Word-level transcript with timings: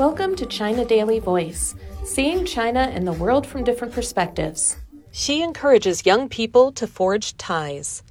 Welcome 0.00 0.34
to 0.36 0.46
China 0.46 0.86
Daily 0.86 1.18
Voice, 1.18 1.74
seeing 2.04 2.46
China 2.46 2.90
and 2.90 3.06
the 3.06 3.12
world 3.12 3.46
from 3.46 3.64
different 3.64 3.92
perspectives. 3.92 4.78
Xi 5.12 5.42
encourages 5.42 6.06
young 6.06 6.30
people 6.30 6.72
to 6.72 6.86
forge 6.86 7.36
ties. 7.36 8.02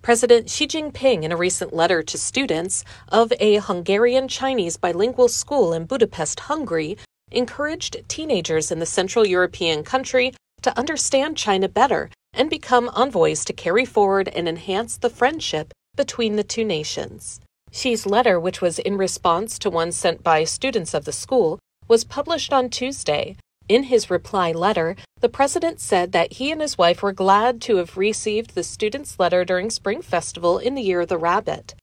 President 0.00 0.48
Xi 0.48 0.68
Jinping, 0.68 1.24
in 1.24 1.32
a 1.32 1.36
recent 1.36 1.74
letter 1.74 2.04
to 2.04 2.16
students 2.16 2.84
of 3.08 3.32
a 3.40 3.56
Hungarian 3.56 4.28
Chinese 4.28 4.76
bilingual 4.76 5.26
school 5.26 5.72
in 5.72 5.86
Budapest, 5.86 6.38
Hungary, 6.38 6.96
encouraged 7.32 7.96
teenagers 8.06 8.70
in 8.70 8.78
the 8.78 8.86
Central 8.86 9.26
European 9.26 9.82
country 9.82 10.34
to 10.62 10.78
understand 10.78 11.36
China 11.36 11.68
better 11.68 12.10
and 12.32 12.48
become 12.48 12.88
envoys 12.94 13.44
to 13.46 13.52
carry 13.52 13.84
forward 13.84 14.28
and 14.28 14.48
enhance 14.48 14.96
the 14.96 15.10
friendship 15.10 15.72
between 15.96 16.36
the 16.36 16.44
two 16.44 16.64
nations. 16.64 17.40
Xi's 17.72 18.06
letter, 18.06 18.40
which 18.40 18.60
was 18.60 18.78
in 18.78 18.96
response 18.96 19.58
to 19.58 19.70
one 19.70 19.92
sent 19.92 20.22
by 20.22 20.44
students 20.44 20.94
of 20.94 21.04
the 21.04 21.12
school, 21.12 21.58
was 21.86 22.04
published 22.04 22.52
on 22.52 22.70
Tuesday. 22.70 23.36
In 23.68 23.84
his 23.84 24.10
reply 24.10 24.52
letter, 24.52 24.96
the 25.20 25.28
president 25.28 25.78
said 25.80 26.12
that 26.12 26.34
he 26.34 26.50
and 26.50 26.60
his 26.60 26.78
wife 26.78 27.02
were 27.02 27.12
glad 27.12 27.60
to 27.62 27.76
have 27.76 27.98
received 27.98 28.54
the 28.54 28.62
student's 28.62 29.18
letter 29.18 29.44
during 29.44 29.68
Spring 29.68 30.00
Festival 30.00 30.58
in 30.58 30.74
the 30.74 30.82
Year 30.82 31.02
of 31.02 31.08
the 31.08 31.18
Rabbit. 31.18 31.74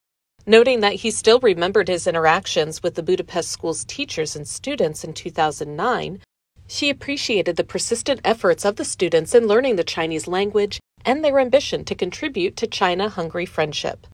Noting 0.47 0.79
that 0.79 0.95
he 0.95 1.11
still 1.11 1.39
remembered 1.39 1.87
his 1.87 2.07
interactions 2.07 2.81
with 2.81 2.95
the 2.95 3.03
Budapest 3.03 3.49
school's 3.49 3.85
teachers 3.85 4.35
and 4.35 4.47
students 4.47 5.03
in 5.03 5.13
2009, 5.13 6.21
Xi 6.67 6.89
appreciated 6.89 7.55
the 7.55 7.63
persistent 7.63 8.21
efforts 8.23 8.65
of 8.65 8.75
the 8.75 8.85
students 8.85 9.35
in 9.35 9.47
learning 9.47 9.75
the 9.75 9.83
Chinese 9.83 10.27
language 10.27 10.79
and 11.03 11.23
their 11.23 11.39
ambition 11.39 11.85
to 11.85 11.93
contribute 11.93 12.57
to 12.57 12.67
China 12.67 13.09
Hungary 13.09 13.45
friendship. 13.45 14.07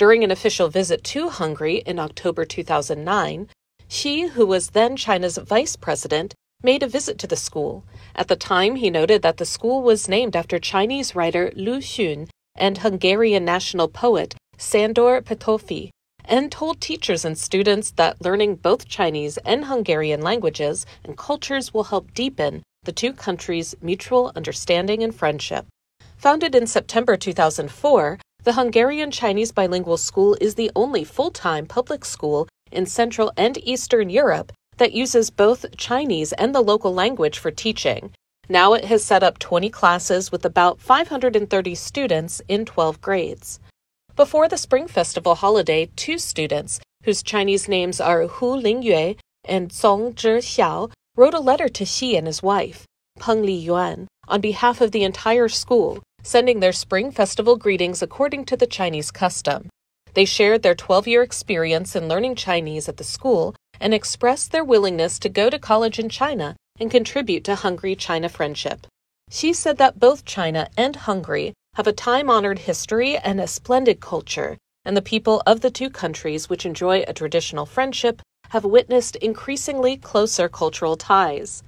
During 0.00 0.24
an 0.24 0.30
official 0.30 0.70
visit 0.70 1.04
to 1.12 1.28
Hungary 1.28 1.82
in 1.84 1.98
October 1.98 2.46
2009, 2.46 3.48
Xi, 3.86 4.28
who 4.28 4.46
was 4.46 4.70
then 4.70 4.96
China's 4.96 5.36
vice 5.36 5.76
president, 5.76 6.32
made 6.62 6.82
a 6.82 6.88
visit 6.88 7.18
to 7.18 7.26
the 7.26 7.36
school. 7.36 7.84
At 8.16 8.28
the 8.28 8.34
time, 8.34 8.76
he 8.76 8.88
noted 8.88 9.20
that 9.20 9.36
the 9.36 9.44
school 9.44 9.82
was 9.82 10.08
named 10.08 10.34
after 10.34 10.58
Chinese 10.58 11.14
writer 11.14 11.52
Lu 11.54 11.80
Xun 11.80 12.30
and 12.56 12.78
Hungarian 12.78 13.44
national 13.44 13.88
poet 13.88 14.34
Sandor 14.56 15.20
Petőfi, 15.20 15.90
and 16.24 16.50
told 16.50 16.80
teachers 16.80 17.26
and 17.26 17.36
students 17.36 17.90
that 17.90 18.24
learning 18.24 18.54
both 18.54 18.88
Chinese 18.88 19.36
and 19.44 19.66
Hungarian 19.66 20.22
languages 20.22 20.86
and 21.04 21.18
cultures 21.18 21.74
will 21.74 21.84
help 21.92 22.14
deepen 22.14 22.62
the 22.84 22.92
two 22.92 23.12
countries' 23.12 23.74
mutual 23.82 24.32
understanding 24.34 25.02
and 25.02 25.14
friendship. 25.14 25.66
Founded 26.16 26.54
in 26.54 26.66
September 26.66 27.18
2004, 27.18 28.18
the 28.42 28.54
Hungarian 28.54 29.10
Chinese 29.10 29.52
Bilingual 29.52 29.98
School 29.98 30.36
is 30.40 30.54
the 30.54 30.70
only 30.74 31.04
full 31.04 31.30
time 31.30 31.66
public 31.66 32.04
school 32.04 32.48
in 32.72 32.86
Central 32.86 33.32
and 33.36 33.58
Eastern 33.58 34.08
Europe 34.08 34.52
that 34.78 34.92
uses 34.92 35.28
both 35.28 35.76
Chinese 35.76 36.32
and 36.34 36.54
the 36.54 36.62
local 36.62 36.94
language 36.94 37.38
for 37.38 37.50
teaching. 37.50 38.12
Now 38.48 38.72
it 38.72 38.86
has 38.86 39.04
set 39.04 39.22
up 39.22 39.38
20 39.38 39.68
classes 39.68 40.32
with 40.32 40.44
about 40.46 40.80
530 40.80 41.74
students 41.74 42.40
in 42.48 42.64
12 42.64 43.00
grades. 43.02 43.60
Before 44.16 44.48
the 44.48 44.56
Spring 44.56 44.88
Festival 44.88 45.34
holiday, 45.34 45.90
two 45.94 46.18
students, 46.18 46.80
whose 47.04 47.22
Chinese 47.22 47.68
names 47.68 48.00
are 48.00 48.26
Hu 48.26 48.56
Lingyue 48.56 49.18
and 49.44 49.70
Song 49.70 50.14
Zhixiao, 50.14 50.90
wrote 51.14 51.34
a 51.34 51.40
letter 51.40 51.68
to 51.68 51.84
Xi 51.84 52.16
and 52.16 52.26
his 52.26 52.42
wife, 52.42 52.86
Peng 53.18 53.42
Liyuan, 53.42 54.06
on 54.28 54.40
behalf 54.40 54.80
of 54.80 54.92
the 54.92 55.04
entire 55.04 55.48
school 55.48 56.02
sending 56.22 56.60
their 56.60 56.72
Spring 56.72 57.10
Festival 57.10 57.56
greetings 57.56 58.02
according 58.02 58.44
to 58.46 58.56
the 58.56 58.66
Chinese 58.66 59.10
custom. 59.10 59.68
They 60.14 60.24
shared 60.24 60.62
their 60.62 60.74
12 60.74 61.06
year 61.06 61.22
experience 61.22 61.94
in 61.94 62.08
learning 62.08 62.34
Chinese 62.34 62.88
at 62.88 62.96
the 62.96 63.04
school 63.04 63.54
and 63.80 63.94
expressed 63.94 64.52
their 64.52 64.64
willingness 64.64 65.18
to 65.20 65.28
go 65.28 65.48
to 65.48 65.58
college 65.58 65.98
in 65.98 66.08
China 66.08 66.56
and 66.78 66.90
contribute 66.90 67.44
to 67.44 67.54
Hungary 67.54 67.94
China 67.96 68.28
friendship. 68.28 68.86
Xi 69.30 69.52
said 69.52 69.78
that 69.78 70.00
both 70.00 70.24
China 70.24 70.68
and 70.76 70.96
Hungary 70.96 71.54
have 71.74 71.86
a 71.86 71.92
time 71.92 72.28
honored 72.28 72.60
history 72.60 73.16
and 73.16 73.40
a 73.40 73.46
splendid 73.46 74.00
culture, 74.00 74.58
and 74.84 74.96
the 74.96 75.02
people 75.02 75.42
of 75.46 75.60
the 75.60 75.70
two 75.70 75.88
countries, 75.88 76.48
which 76.48 76.66
enjoy 76.66 77.04
a 77.06 77.12
traditional 77.12 77.64
friendship, 77.64 78.20
have 78.48 78.64
witnessed 78.64 79.14
increasingly 79.16 79.96
closer 79.96 80.48
cultural 80.48 80.96
ties. 80.96 81.62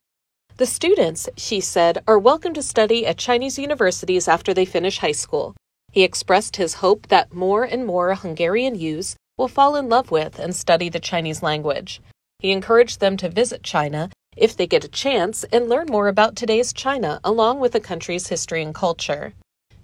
The 0.58 0.66
students, 0.66 1.30
Xi 1.38 1.62
said, 1.62 2.04
are 2.06 2.18
welcome 2.18 2.52
to 2.52 2.62
study 2.62 3.06
at 3.06 3.16
Chinese 3.16 3.58
universities 3.58 4.28
after 4.28 4.52
they 4.52 4.66
finish 4.66 4.98
high 4.98 5.12
school. 5.12 5.56
He 5.90 6.02
expressed 6.02 6.56
his 6.56 6.74
hope 6.74 7.08
that 7.08 7.32
more 7.32 7.64
and 7.64 7.86
more 7.86 8.14
Hungarian 8.14 8.74
youths 8.74 9.16
will 9.38 9.48
fall 9.48 9.76
in 9.76 9.88
love 9.88 10.10
with 10.10 10.38
and 10.38 10.54
study 10.54 10.90
the 10.90 11.00
Chinese 11.00 11.42
language. 11.42 12.02
He 12.38 12.52
encouraged 12.52 13.00
them 13.00 13.16
to 13.16 13.30
visit 13.30 13.62
China 13.62 14.10
if 14.36 14.54
they 14.54 14.66
get 14.66 14.84
a 14.84 14.88
chance 14.88 15.42
and 15.44 15.70
learn 15.70 15.86
more 15.86 16.08
about 16.08 16.36
today's 16.36 16.74
China 16.74 17.18
along 17.24 17.60
with 17.60 17.72
the 17.72 17.80
country's 17.80 18.28
history 18.28 18.62
and 18.62 18.74
culture. 18.74 19.32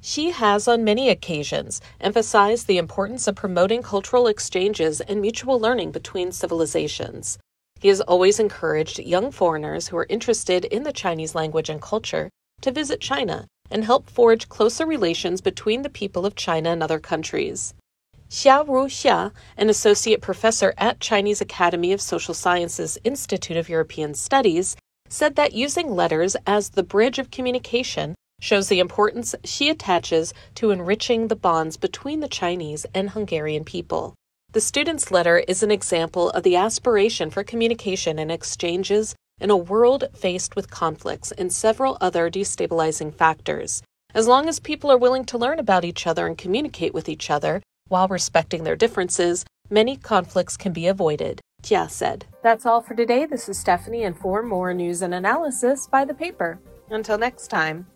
Xi 0.03 0.31
has, 0.31 0.69
on 0.69 0.85
many 0.85 1.09
occasions, 1.09 1.81
emphasized 1.99 2.67
the 2.67 2.79
importance 2.79 3.27
of 3.27 3.37
promoting 3.37 3.83
cultural 3.83 4.27
exchanges 4.27 5.01
and 5.01 5.23
mutual 5.23 5.59
learning 5.59 5.93
between 5.93 6.31
civilizations. 6.31 7.39
He 7.81 7.89
has 7.89 8.01
always 8.01 8.41
encouraged 8.41 8.99
young 8.99 9.31
foreigners 9.31 9.89
who 9.89 9.97
are 9.97 10.07
interested 10.09 10.65
in 10.65 10.83
the 10.83 10.93
Chinese 10.93 11.35
language 11.35 11.69
and 11.69 11.81
culture 11.81 12.29
to 12.61 12.73
visit 12.73 13.01
China 13.01 13.47
and 13.71 13.85
help 13.85 14.11
forge 14.11 14.49
closer 14.49 14.85
relations 14.85 15.41
between 15.41 15.83
the 15.83 15.91
people 15.91 16.27
of 16.27 16.35
China 16.35 16.71
and 16.71 16.83
other 16.83 16.99
countries. 16.99 17.75
Xia 18.31 18.67
Ruxia, 18.67 19.33
an 19.57 19.71
associate 19.71 20.21
professor 20.21 20.75
at 20.77 21.01
Chinese 21.01 21.41
Academy 21.41 21.93
of 21.93 22.01
Social 22.01 22.35
Sciences 22.35 22.99
Institute 23.05 23.57
of 23.57 23.69
European 23.69 24.13
Studies, 24.13 24.77
said 25.09 25.37
that 25.37 25.55
using 25.55 25.95
letters 25.95 26.37
as 26.47 26.71
the 26.71 26.83
bridge 26.83 27.19
of 27.19 27.31
communication 27.31 28.15
shows 28.41 28.69
the 28.69 28.81
importance 28.81 29.35
Xi 29.45 29.71
attaches 29.71 30.35
to 30.57 30.71
enriching 30.71 31.29
the 31.29 31.37
bonds 31.37 31.77
between 31.77 32.21
the 32.21 32.29
Chinese 32.29 32.87
and 32.95 33.11
Hungarian 33.11 33.65
people. 33.65 34.15
The 34.53 34.63
student's 34.63 35.11
letter 35.11 35.37
is 35.47 35.63
an 35.63 35.71
example 35.71 36.31
of 36.31 36.43
the 36.43 36.57
aspiration 36.57 37.29
for 37.29 37.45
communication 37.45 38.19
and 38.19 38.33
exchanges 38.33 39.15
in 39.43 39.51
a 39.51 39.57
world 39.59 40.05
faced 40.15 40.57
with 40.57 40.71
conflicts 40.71 41.33
and 41.33 41.53
several 41.53 41.99
other 42.01 42.31
destabilizing 42.31 43.13
factors. 43.15 43.83
As 44.15 44.27
long 44.27 44.49
as 44.49 44.59
people 44.59 44.91
are 44.91 44.97
willing 44.97 45.27
to 45.27 45.37
learn 45.37 45.59
about 45.59 45.85
each 45.85 46.07
other 46.07 46.27
and 46.27 46.39
communicate 46.39 46.95
with 46.95 47.11
each 47.11 47.29
other 47.29 47.61
while 47.89 48.09
respecting 48.09 48.65
their 48.65 48.75
differences, 48.75 49.45
many 49.69 49.99
conflicts 49.99 50.57
can 50.57 50.73
be 50.73 50.87
avoided, 50.87 51.43
Tia 51.61 51.91
said. 51.91 52.25
That's 52.43 52.65
all 52.65 52.81
for 52.81 52.95
today. 52.95 53.27
This 53.27 53.51
is 53.51 53.59
Stephanie, 53.59 54.05
and 54.05 54.17
for 54.17 54.43
more 54.43 54.73
news 54.73 55.03
and 55.03 55.13
analysis, 55.13 55.87
buy 55.87 56.07
the 56.07 56.15
paper. 56.15 56.59
Until 56.89 57.19
next 57.19 57.49
time. 57.49 57.87